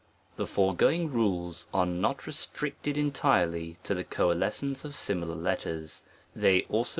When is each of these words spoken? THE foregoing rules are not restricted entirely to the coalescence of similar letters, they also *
THE 0.35 0.47
foregoing 0.47 1.11
rules 1.13 1.67
are 1.75 1.85
not 1.85 2.25
restricted 2.25 2.97
entirely 2.97 3.77
to 3.83 3.93
the 3.93 4.03
coalescence 4.03 4.83
of 4.83 4.95
similar 4.95 5.35
letters, 5.35 6.05
they 6.35 6.63
also 6.63 6.89
* 6.89 6.89